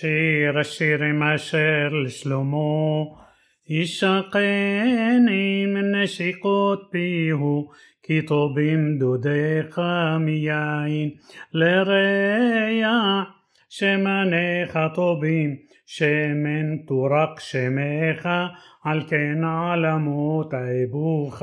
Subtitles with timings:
[0.00, 3.04] שיר השירים אשר לשלמה,
[3.68, 7.70] ישקני מנשיקות פיהו,
[8.02, 9.80] כי טובים דודיך
[10.20, 11.10] מיין
[11.52, 13.28] לריח,
[13.68, 15.56] שמניך טובים,
[15.86, 18.28] שמן תורק שמך,
[18.84, 21.42] על כן עלמות עבוך,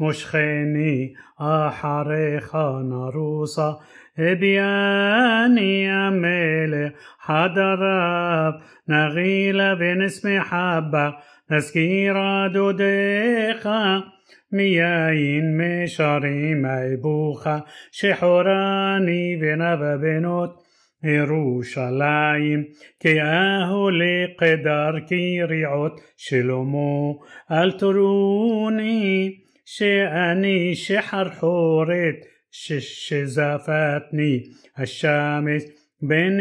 [0.00, 3.70] מושכני אחריך נרוסה
[4.19, 8.53] ابياني أميلي حضراب
[8.89, 11.15] نغيل بنسمي حبة
[11.51, 14.03] نسكيرا دوديخا
[14.51, 20.69] مياين مشاري ميبوخا شحوراني بنبا بنوت
[21.03, 22.63] ירושלים,
[22.99, 27.11] כי אהו לקדר כי רעות שלמה,
[27.51, 29.35] אל תרוני
[29.65, 32.15] שאני שחרחורת
[32.56, 35.64] شش زفاتني الشمس
[36.02, 36.40] بين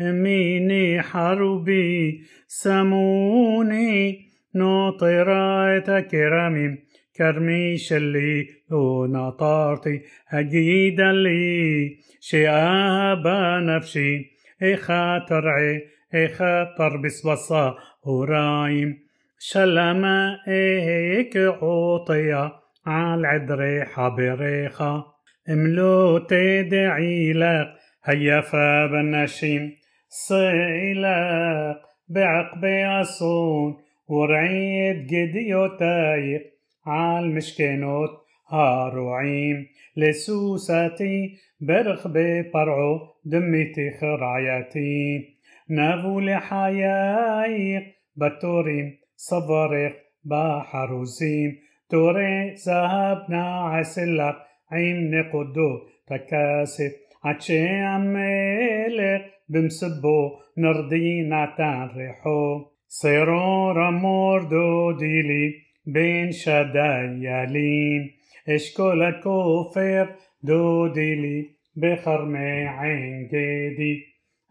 [0.00, 4.20] ميني حربي سموني
[4.54, 6.78] ناطرة كرمي
[7.16, 13.26] كرمي شلي ونطارتي أجيد لي شئاب
[13.62, 14.30] نفسي
[14.62, 15.82] إخا ترعي
[16.14, 18.98] إخا تربس بسبصة ورايم
[19.38, 22.52] شلما إيك عطية
[22.86, 25.12] على العدري حبريخة
[25.50, 27.68] املو تدعي لك
[28.04, 29.72] هيفا بالنشيم
[30.08, 33.76] صيلك بعقب أصون
[34.08, 36.42] ورعيد قديوتايق
[36.86, 38.10] على مشكنوت
[38.48, 45.28] هاروعيم لسوساتي برخ بپرعو دميتي خرعياتي
[45.68, 47.82] نافو لحيايق
[48.16, 49.92] بتوريم صبرخ
[50.24, 51.58] بحروزيم
[51.90, 54.36] توري ذهب ناعسلك
[54.72, 55.70] عيم نقدو
[56.06, 56.92] تكاسب
[57.24, 65.54] عتشي عمالك بمسبو نرضي نعتان ريحو صيرو رمور دو ديلي
[65.86, 68.10] بين شدايالين
[68.48, 70.08] אשכול הכופר
[70.42, 74.04] דודי לי בכרמי עין גדי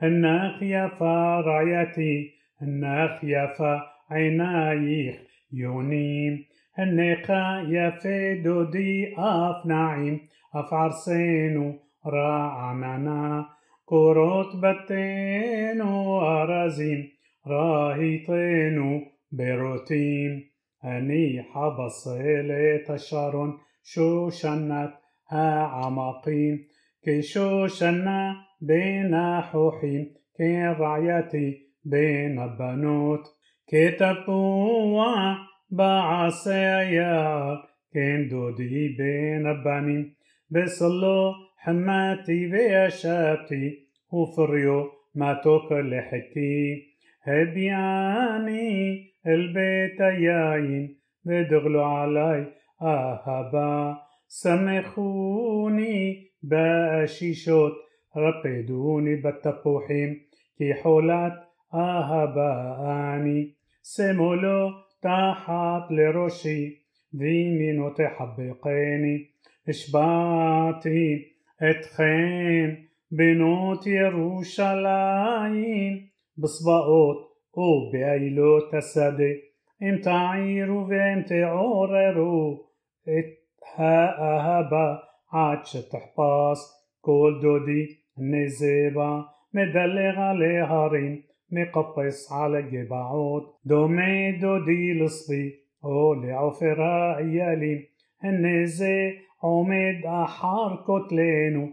[0.04, 5.16] הנך יפה רעיתי הנך יפה עיניך
[5.54, 6.46] יונים
[6.84, 10.20] הנך יפה דודי אף נעים
[10.56, 11.74] אף ערשנו
[12.08, 13.46] רעננה
[13.86, 17.08] קורות בתינו ארזים
[17.48, 19.02] רהיטנו
[19.32, 20.32] ברותים
[20.86, 24.94] אני חבצלת השרון שושנת
[25.30, 26.59] העמקים
[27.04, 31.48] כשושנה בין החוחים כן רעיתי
[31.86, 33.24] בין הבנות
[33.68, 37.58] כתפוח בעצי
[37.94, 40.14] היער כן דודי בין הבנים
[40.50, 46.88] בצלו חמדתי וישבתי ופריו מתוק לחכי
[47.24, 48.72] هبياني
[49.28, 55.98] البيت ياين بدغلوا علي أهبا سمخوني
[56.44, 57.74] بأشيشوت
[58.18, 60.22] رقدوني بالتبوحين
[60.58, 61.34] كي حولات
[61.74, 64.72] أهباني سمولو
[65.03, 66.75] تحت لرشي
[67.15, 69.25] וימינו תחבקני,
[69.69, 71.25] השבעתי
[71.71, 72.75] אתכם
[73.11, 74.57] בנות ירושלים,
[76.39, 79.33] בצבאות ובעילות השדה,
[79.83, 82.67] אם תעירו ואם תעוררו
[83.03, 84.97] את האהבה
[85.33, 86.59] עד שתחפש
[87.01, 87.87] כל דודי
[88.19, 89.21] נזבה
[89.55, 91.21] מדלג על ההרים
[91.54, 95.54] نقبص على الجبعود دومي دودي لصبي
[95.86, 97.88] أو لعفرا عيالي
[98.24, 101.70] هن زي عمد أحار كتلينو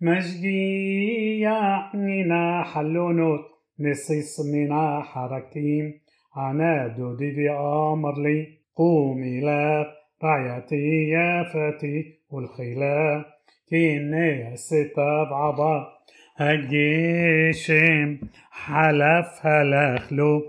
[0.00, 3.40] يعني منا حلونوت
[3.80, 6.00] نصيص منا حركتين
[6.36, 9.86] أنا دودي أمر لي قومي لا
[10.24, 13.26] رعيتي يا فتي والخلاف
[13.68, 15.99] كيني ستاب عبار
[16.40, 18.18] الجيشم
[18.50, 20.42] حلف هلخلو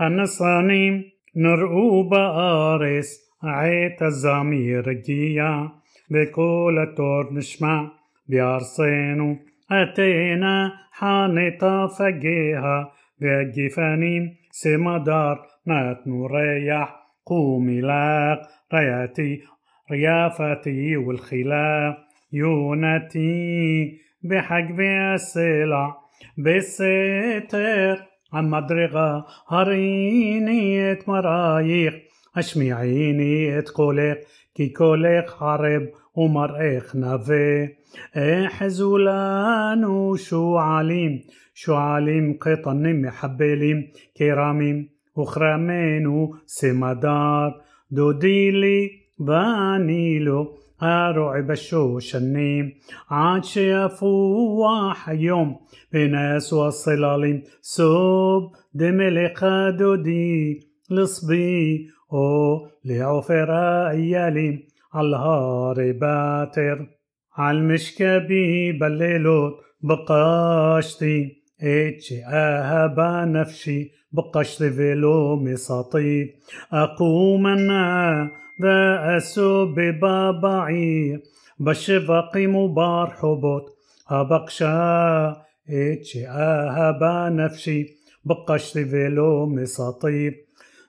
[0.00, 1.04] النصانيم
[1.36, 3.10] נראו בארץ
[3.44, 5.68] עת הזמיר הגיע
[6.10, 7.90] וקול התור נשמע
[8.28, 9.36] בארצנו
[9.70, 18.40] התאנה חנטה פגיה והגפנים סמדר נתנו ריח קומי לך
[18.74, 19.42] רעיתי
[19.92, 21.96] יפתי ולכי לך
[22.32, 25.96] יונתי בחגוי הסלע
[26.38, 27.96] בסתר
[28.32, 31.94] המדרגה הראיני את מראיך
[32.36, 37.68] השמיעיני את קולך כי קולך ערב ומראך נאוה
[38.46, 41.20] אחזו לנו שועלים
[41.54, 47.60] שועלים קטנים מחבלים כרמים וכרמינו סמדר
[47.90, 52.72] דודי לי ואני לו הרעה בשושנים.
[53.56, 55.56] שיפוח היום
[55.92, 60.60] ונסו הצללים סב דמה לך דודי
[60.90, 61.69] לצבי.
[61.69, 63.50] או לעפר
[63.90, 66.86] האילים על הרי בתר
[67.36, 76.30] על משכבי בלילות בקשתי את שאהבה נפשי בקשתיו ולא מצאתיו
[76.72, 78.30] אקומה נא
[78.64, 81.20] اسوب ببابعي
[81.58, 83.76] بشفقي مبار حبوت
[84.10, 85.36] أبقشا
[85.70, 87.86] اتشي اهبا نفشي
[88.24, 90.34] بقشتي فيلو مساطيب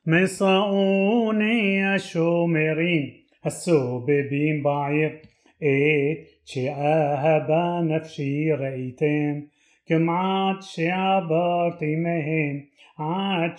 [0.05, 3.13] مصاوني الشومرين
[3.45, 5.21] السوببين بعير
[5.63, 9.49] اتشي اهبا نفشي رأيتين.
[9.87, 12.65] كم عاد عبرتي مهم
[12.99, 13.57] עד את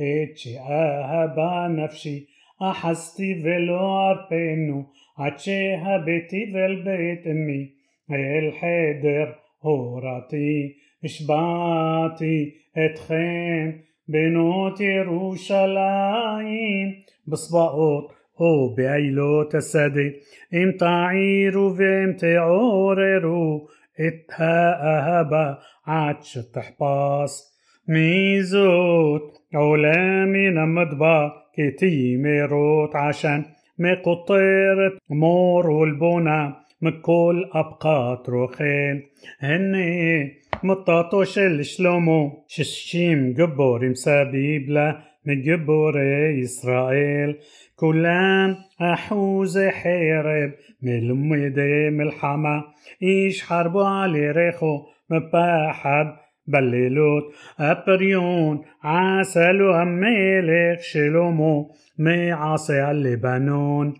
[0.00, 2.26] שאהבה נפשי
[2.62, 3.78] אחזתיו ולא
[4.10, 4.84] ארפנו עד
[5.18, 7.70] שהביאתיו אל בית אמי
[8.10, 14.80] ואל חדר הורתי השבעתי אתכם בנות
[15.80, 20.20] ירושלים בצבאות או באילות השדה
[20.54, 23.60] אם תעירו ואם תעוררו
[24.00, 27.50] את האהבה עד שתחפץ
[27.88, 29.40] מי זאת.
[29.54, 33.44] עלה מן המדבר כתימרות עשן.
[33.78, 36.56] מקטרת מור ולבונה.
[36.82, 39.02] מכל אבקת רוכל.
[39.40, 40.32] הנה
[40.62, 42.44] מטתו שלשלמה.
[42.48, 44.96] ששים גברים סביב לה
[45.26, 47.38] מגברי ישראל.
[47.76, 50.52] כלם אחזי חרב.
[50.82, 52.64] מלמדי מלחמה.
[53.02, 54.86] איש חרבו על ירכו.
[55.10, 57.24] מפחד בלילות
[57.60, 63.94] אפריון עשה לו המלך שלמה מעצי הלבנון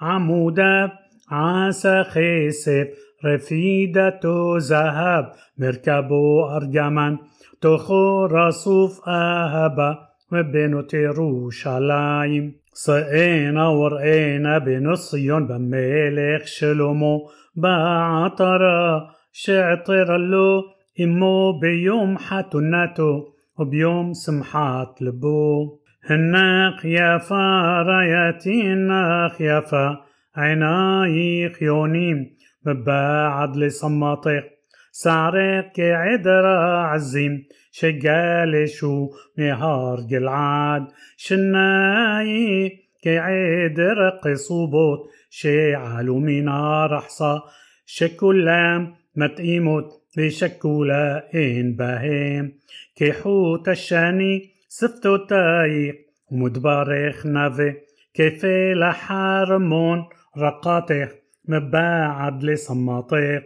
[0.00, 0.92] עמודיו
[1.30, 2.88] עשה כסף
[3.24, 4.20] רפידתו
[4.58, 7.18] זהב מרכבו ארגמן
[7.60, 9.98] תוכו רצוף אהבה
[10.32, 23.24] מבנות ירושלים צאינה וראינה בנות ציון במלך שלמה بعطرة شعطر له إمو بيوم حتناتو
[23.58, 25.78] وبيوم سمحات لبو.
[26.04, 30.00] هناق يافا راياتي هناق يافا
[30.36, 34.44] عيناي خيونيم ببعد لصماطق
[34.92, 39.08] سعرق كعدرا عزيم شقال شو
[39.38, 40.86] نهار جلعاد.
[41.16, 42.70] شناي
[43.02, 45.00] كعدر قصوبوت
[45.30, 47.40] شعالو منار حصى.
[47.86, 52.52] شكلام متقيموت بشكولا إن بهيم
[52.96, 57.74] كحوت الشاني سفتو تايق ومدبارخ نافي
[58.14, 60.04] كيفي لحرمون
[60.38, 61.08] رقاتخ
[61.48, 63.42] مباعد لصماطيق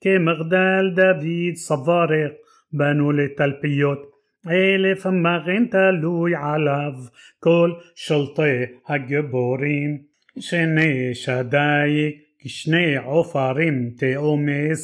[0.00, 2.36] كمغدال دافيد صفارق
[2.72, 3.98] بنو لتلبيوت
[4.48, 7.10] ألف مغين تلوي علف
[7.40, 10.06] كل شلطي هجبورين
[10.38, 14.74] شني شدايق كشني عفاريم تأمي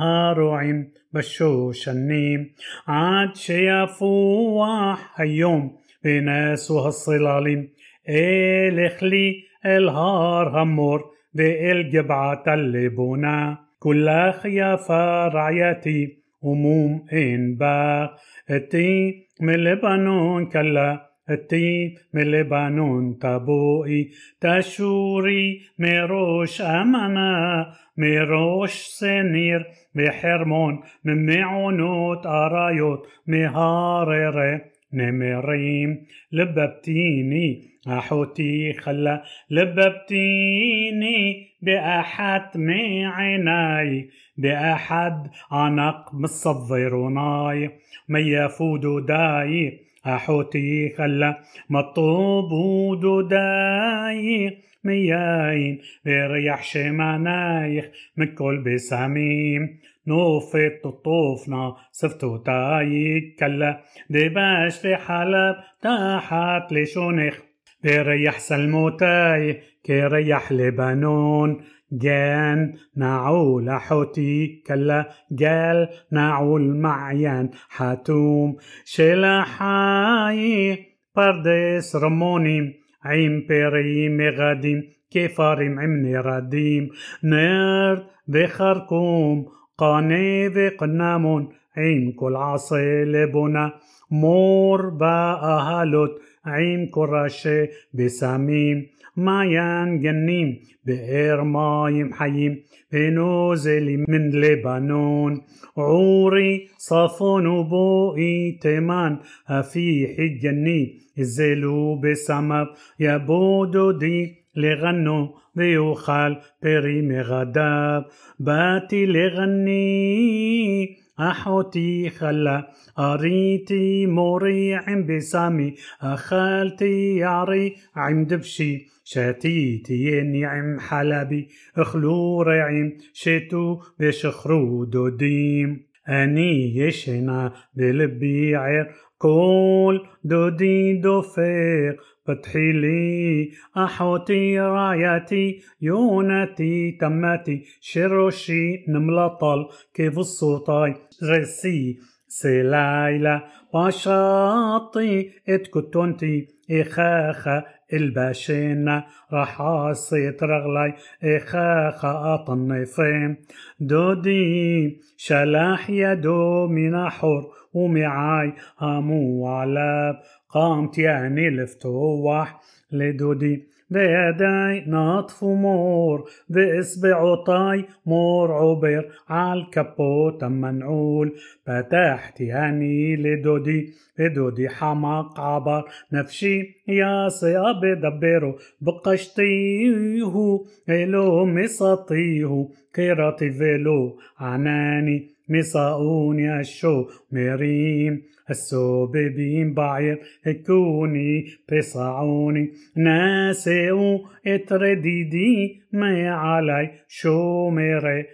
[0.00, 2.52] هاروعيم بشوشنيم
[2.88, 7.68] عاد شيافوح اليوم بناس وهالصلاليم
[8.08, 9.34] الخلي
[9.66, 11.04] الهار همور
[11.38, 18.10] والجبعة اللبونا كل خيافة رعيتي هموم إن با
[18.50, 24.10] التي من لبنان كلا التي من لبنان تبوئي
[24.40, 34.60] تشوري مروش أمنا مروش سنير بحرمون من معونوت أرايوت مهارره
[34.92, 44.08] نمريم لببتيني أحوتي خلا لببتيني بأحد من عيناي
[44.38, 47.70] באחד ענק מצורניך
[48.08, 57.84] מה יפו דדיך אחותי כלה מה טבו דדיך מיין וריח שמניך
[58.16, 63.80] מכל בשמים נפת תטפנה שפתותיך כלה
[64.10, 67.38] דבש וחלב תחת לשונך
[67.84, 75.08] וריח שלמתיך כריח לבנון גן נעול אחתי כלה.
[75.32, 80.78] גל נעול מעין חתום שלחיך
[81.16, 82.80] פרדס רמונים.
[83.04, 86.88] עם פרי מגדים כפרים עם נרדים
[87.24, 89.46] נרד וכרכם
[89.78, 93.72] קנה וקנמון עם כל עצי לבונה
[94.10, 98.86] מר ואהלות עם כל ראשי بساميم.
[99.19, 100.55] מעיין גנים,
[100.85, 102.55] באר מים חיים,
[102.95, 105.41] ונוזל من لبنان
[105.77, 109.17] عوري صفون وبوئي تيمان
[109.49, 112.67] أفيح الجني الزلو بسمب
[112.99, 118.01] يبودو دي لغنو ויאכל פרי מגדיו.
[118.39, 130.80] באתי לגני أحوتي خلا אריתי מורי עם בשמי אכלתי יערי עם דבשי שתיתי ייני עם
[130.80, 141.96] חלבי אכלו רעים שתו ושכרו דודים אני ישנה ולבי ער קול דודי דופק
[142.30, 153.44] פתחי לי אחתי רעיתי יונתי תמתי שראשי נמלא טל קוצותי רסיסי לילה פשטתי
[153.74, 160.94] את כתנתי איככה אלבשנה רחצתי את רגלי
[161.24, 163.36] איככה אטנפם.
[163.80, 167.42] דודי שלח ידו מן החר
[167.74, 172.60] ומעי המו עליו קמתי אני לפתח
[172.92, 181.32] לדודי וידי נטפו מור ואצבעתי מור עבר על כפות המנעול
[181.66, 195.30] פתחתי אני לדודי ודודי חמק עבר נפשי יצאה בדברו בקשתיהו ולא מצאתיהו קראתיו ולא ענני
[195.50, 208.26] מצאני השמרים הסבבים בעיר הכוני פצעוני נשאו את רדידי מעלי שמרי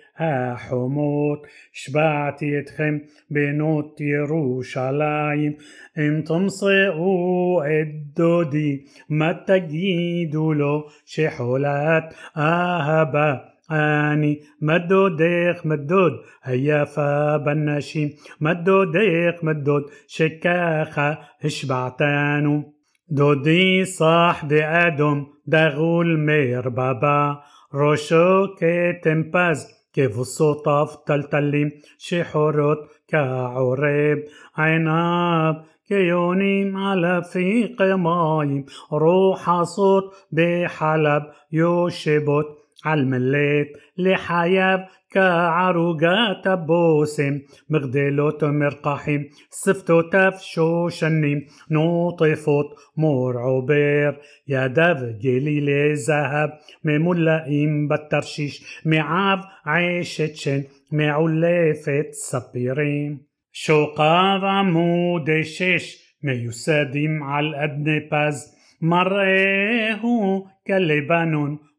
[0.56, 5.56] حموت شبعتي اتخم بنوت يروشلايم.
[5.98, 12.14] إن تمصئو الدودي ما تجيدوا له شحولات.
[12.36, 22.72] اهبا آني مدود ديخ مدود هيا فبناشيم مدود ديخ مدود شكاخة اشبعتانو
[23.08, 27.40] دودي صاحب آدم دغول مير بابا.
[27.74, 31.70] ראשו כתם פז קווצותיו תלתלים.
[31.98, 34.24] שחורות כעורב
[34.56, 41.22] עיניו כיונים על אפיקי מים רוחצות בחלב
[41.52, 42.46] יושבות
[42.86, 54.20] על מלאת לחיו כערוגת הבושם מגדלות מרקחים שפתותיו שושנים נוטפות מור עובר.
[54.48, 56.50] ידיו גלילי זהב
[56.84, 63.26] ממולאים בתרשיש מעיו עשת שן מעולפת ספירים.
[63.52, 65.86] שוקיו עמודי שש
[66.22, 68.56] מיוסדים על אדני פז.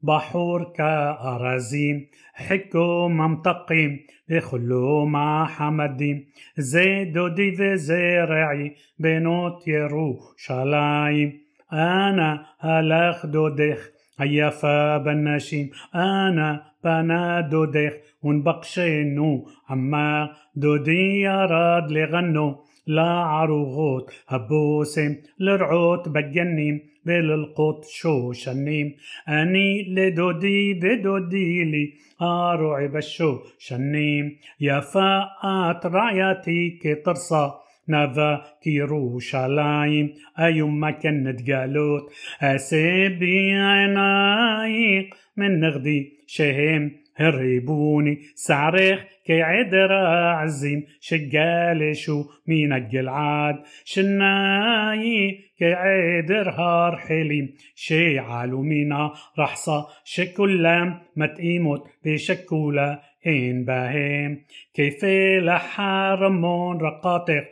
[0.01, 6.25] בחור כארזים חכו ממתקים וכולו מחמדים
[6.57, 13.89] زي دودي وزرعي بنوت يروشلايم أنا هلخ دودخ
[14.19, 15.69] هيافا بناشيم.
[15.95, 22.55] أنا بنا دودخ ونبقشينو عما دودي يراد لغنو
[22.87, 26.81] لا عروغوت هبوسم لرعوت بجنيم.
[27.07, 28.87] بالقط شو شنيم
[29.29, 37.51] أني لدودي بدودي لي הרועה בשושנים יפה את רעיתי כתרצה
[37.87, 53.55] נאווה כירושלים איומה כנדגלות הסבי עיניך מנגדי שהם הרהיבוני שערך כעדר העזים שגלשו מן הגלעד
[53.85, 64.37] שיניך כעדר הרחלים שעלו מן رحصة شكلام متقيموت بشكولا إن باهم
[64.73, 65.05] كيف
[65.43, 67.43] لحرمون رقاطق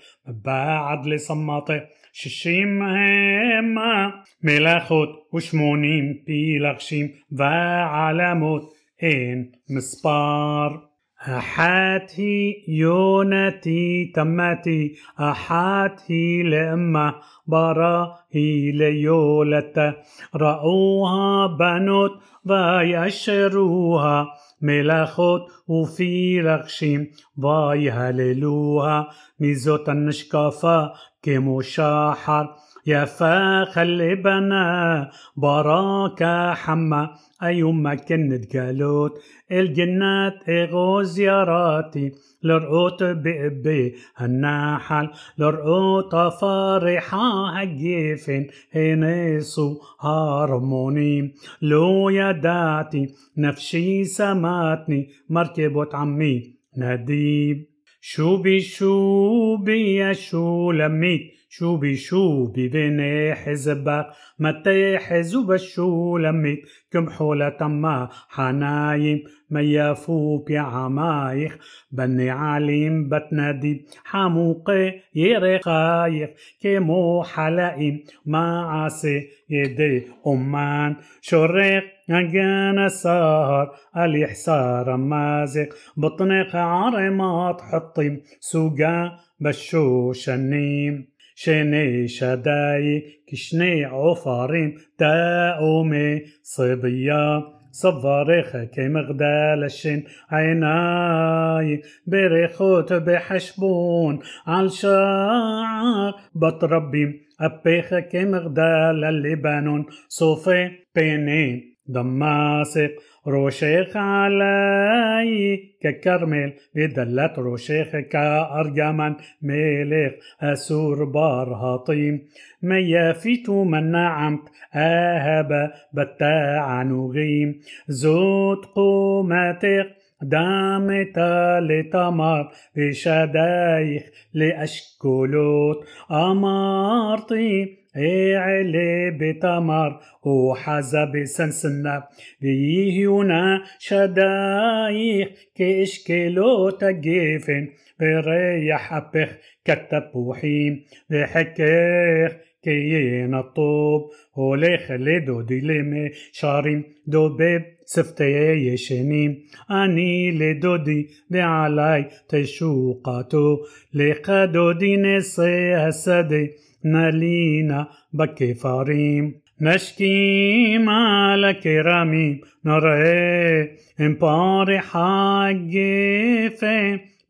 [0.45, 10.89] بعد لصماطق ششيم هما ملاخوت وشمونيم بيلغشيم وعلاموت إن مسبار.
[11.27, 14.95] أحاتي يونتي تمتي.
[15.19, 17.15] أحاتي لأمة
[17.47, 19.95] براهي ليولة
[20.35, 22.11] رأوها بنوت
[22.45, 24.27] ويشروها
[24.61, 27.11] ملخوت وفي رغشيم
[27.43, 29.07] ويهللوها
[29.39, 32.55] ميزوت النشكافة كمشاحر
[32.87, 37.09] يفا خلي بنا براكة حما.
[37.43, 39.11] أيوم كنت قالوت
[39.51, 42.11] الجنات إغو زياراتي.
[42.43, 55.09] لرقوت بقبي النحل لرقوت فرحة هجيفن هنسو هارموني لو يداتي نفسي سماتني.
[55.29, 57.65] مركبة عمي نديب
[58.01, 64.05] شوبي شوبي يا شولميت شوبي شوبي بني حزبك
[64.39, 66.59] متى حزب الشولميت
[66.91, 71.57] كم حولة ما حنايم؟ ما يفو بعمايخ
[71.91, 76.29] بني عليم بتنادي حموقي يرقايخ
[76.61, 85.69] كمو حلائم ما عسي يدي أمان؟ شرق أجانا السهر اليحسار مازق.
[85.97, 91.14] بطنق عرمات حطيم سوقا بشوش النيم.
[91.35, 107.99] شداي كشني عفارين تاومي صبيا صفاريخ كمغدال الشن عيناي بريخوت بحشبون على شعر بطربي أبيخ
[107.99, 112.91] كمغدال اللبنان صوفي بينين دماسق
[113.27, 122.21] روشيخ علي ككرمل بدلت روشيخ كأرجمن ملك أسور بارهطيم
[122.61, 124.41] ما يافيت من نعمت
[124.75, 129.87] أهب بتاع نغيم زود قومتك
[130.21, 134.03] دامتا لتمر بشدايخ
[134.33, 142.07] لأشكولوت أمارتي علي بتمر وحزب سنسنا
[142.41, 147.67] بيهيونا شدايخ كإشكلو تجيفن
[147.99, 152.31] بريح أبخ كتبوحيم بحكيخ
[152.65, 154.01] كيين الطوب.
[154.37, 163.57] هوليخ لدو ديلمي شاريم دوبيب سفتي يشنيم أني لدودي بعلاي تشوقاتو.
[163.93, 166.51] لقدودي نسي السدي
[166.85, 172.41] نالينا بكفاريم نشكي مالك رامي.
[172.65, 176.19] نرى امباري حاجفين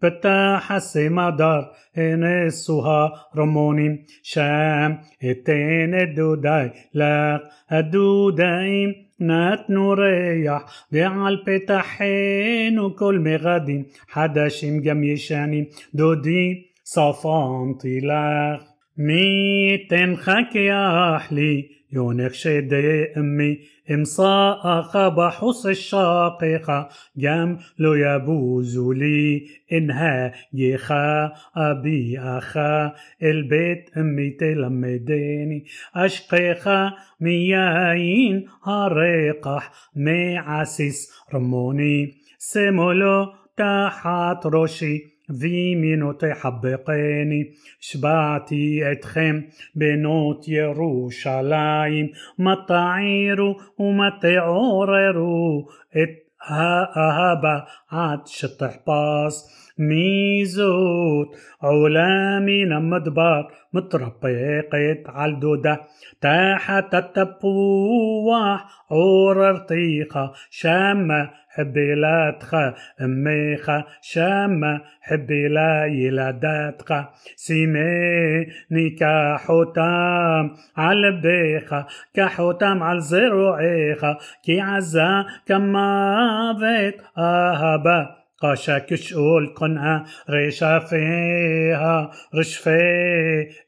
[0.01, 4.06] فتح السمادار إنسوها رموني.
[4.23, 10.65] شام إتين الدوداي لاق الدودايم نات نوريح.
[10.91, 13.86] بعل بتحين وكل مغادي.
[14.08, 16.71] حداشم جم يشاني دودي.
[16.84, 18.74] صفان طلاق.
[18.97, 23.60] ميتن خك يا أحلي يونك شدي أمي
[23.91, 36.93] إمصاء بحص الشاققة جم لو يبوز لي إنها يخا أبي أخا البيت أمي تلمديني أشقيخا
[37.19, 47.44] مياين هريقح معسس رموني سمولو تحت رشي וימינו תחבקני,
[47.80, 49.40] שבעתי אתכם
[49.74, 52.06] בנות ירושלים,
[52.38, 55.68] מה תעירו ומה תעוררו
[56.02, 56.11] את
[56.42, 57.59] האהבה
[57.90, 59.35] עד שתחפש.
[59.77, 61.35] ميزوت.
[61.61, 65.81] عولامي نمدبار على عالدودة.
[66.21, 70.33] تحت التبوح عور أرتيقة.
[70.49, 81.85] شامة حبي لا تخا أميخا شامة حبي لا يلادتخا سيمي نيكا حوتام على بيخا
[82.15, 92.78] كحوتام على زروعيخا كي عزا كمافت أهبا قاشا كشؤول قنعة ريشا فيها رشفة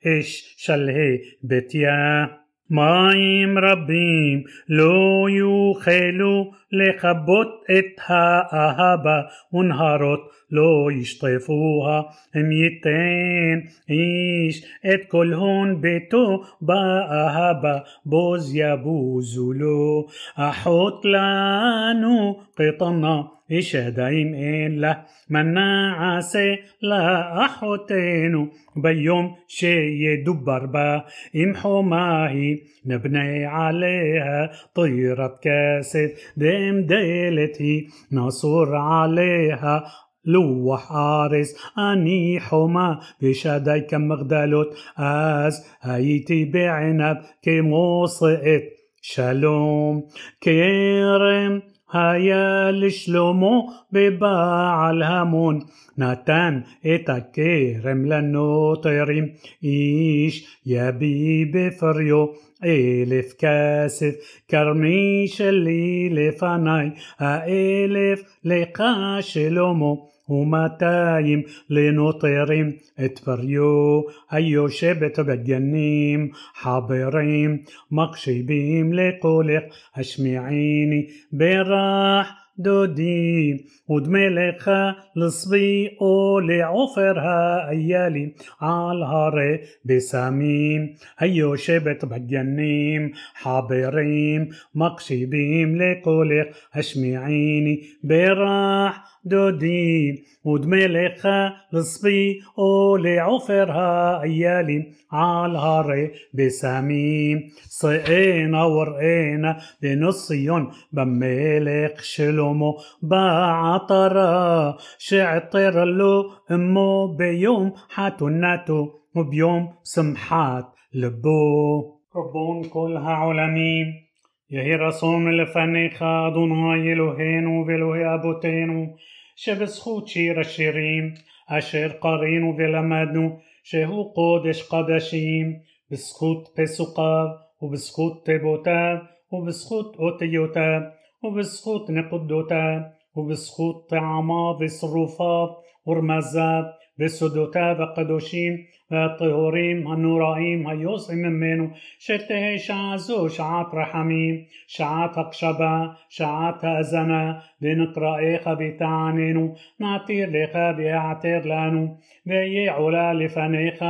[0.05, 2.29] إش شلهي بتيا
[2.69, 9.20] مايم ربيم لو يوخلو לכבות את האהבה
[9.52, 12.02] ונהרות לא ישטפוה
[12.36, 23.76] אם ייתן איש את כל הון ביתו באהבה בוז יבוזו לו אחות לנו قطنا إيش
[23.76, 31.04] دايم إن له منا عسى لا أحوتينو بيوم شي يدبر با
[31.36, 36.10] إمحو ماهي نبني عليها طيرة كاسد
[36.57, 39.83] دم ديلتي نصور عليها.
[40.27, 44.67] لوح عارس أني حما بشداي كم مغدالوت
[44.97, 48.63] أز هايتي بعنب كموصئت
[49.01, 50.03] شالوم
[50.41, 51.61] كيرم
[51.92, 53.56] היה לשלמה
[53.92, 55.60] בבעל המון,
[55.98, 56.60] נתן
[56.94, 59.28] את הכרם לנוטרים,
[59.62, 62.26] איש יביא בפריו
[62.64, 64.14] אלף כסף,
[64.48, 68.82] כרמי שלי לפניי, האלף לך
[69.20, 69.92] שלמה.
[70.28, 72.72] ומאתיים לנוטרים
[73.04, 77.58] את פריו היושבת בגנים חברים
[77.90, 79.62] מקשיבים לקולך
[79.96, 83.56] השמיעיני ברח דודי
[83.90, 84.70] ודמי לך
[85.16, 90.86] לצבי או לעופר האיילי על הרי בסמים
[91.18, 93.10] היושבת בגנים
[93.42, 108.63] חברים מקשיבים לקולך השמיעיני ברח דודי دودين ودمي لخا لصبي ولعفرها أيالي عالهاري بساميم صئينا
[108.63, 123.11] ورئينا بنصيون بملك شلومو بعطرا شعطر له أمو بيوم حاتوناتو وبيوم سمحات لبو ربون كلها
[123.11, 124.06] عالمين
[124.50, 128.96] יהי רצון לפניך, אדוני אלוהינו ואלוהי אבותינו,
[129.36, 131.14] שבזכות שיר השירים,
[131.48, 135.52] אשר קרינו ולמדנו, שהוא קודש קדשים,
[135.90, 137.26] בזכות פסוקיו,
[137.62, 138.96] ובזכות תיבותיו,
[139.32, 140.80] ובזכות אותיותיו,
[141.24, 142.80] ובזכות נקודותיו,
[143.16, 145.46] ובזכות טעמיו ושרופיו
[145.86, 146.62] ורמזיו
[146.98, 148.52] וסודותיו הקדושים
[148.90, 154.34] והטהורים הנוראים היוצאים ממנו, שתהא שעה זו שעת רחמים,
[154.66, 163.84] שעת הקשבה, שעת האזנה, ונקראיך ותעננו, נעתיר לך והעתר לנו, ואהיה עולה לפניך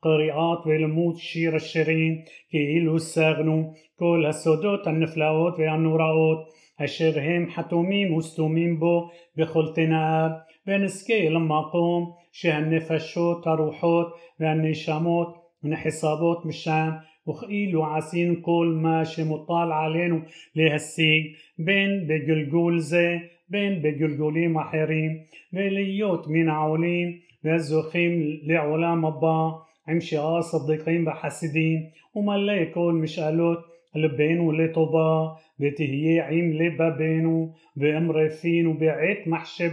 [0.00, 2.14] קריאת ולימוד שיר השירים,
[2.50, 6.48] כאילו השגנו כל הסודות הנפלאות והנוראות,
[6.84, 10.30] אשר הם חתומים וסתומים בו בכל תנאיו,
[10.66, 16.90] ונזכה למקום שהנפשות, הרוחות והנשמות נחסבות משם,
[17.28, 20.18] וכאילו עשינו כל מה שמוטל עלינו
[20.56, 21.26] להשיג,
[21.58, 23.16] בין בגלגול זה,
[23.48, 25.18] בין בגלגולים אחרים,
[25.52, 29.48] ולהיות מן העולים והזוכים לעולם הבא,
[29.88, 31.82] עם שאר צדיקים וחסידים,
[32.16, 33.58] ומלא כל משאלות
[33.94, 35.28] לבנו לטובה,
[35.63, 39.69] بتهيي عيم لبابينو بأمر فينو بعت محشي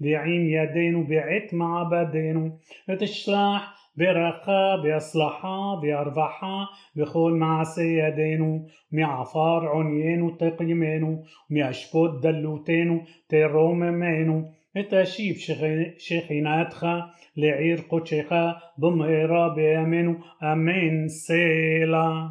[0.00, 11.22] بعيم يدينو بعت مع بدينو بتشلح برخا بأصلحا بأربحا بخول مع سيدينو معفار عنيانو تقيمينو
[11.50, 14.44] معشبوت دلوتينو تروممينو
[14.76, 15.36] التشيب
[15.98, 22.30] شيخيناتخا لعير قدشخا بمهرة بأمينو أمين سيلا